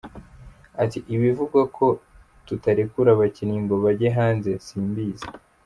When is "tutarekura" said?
2.47-3.09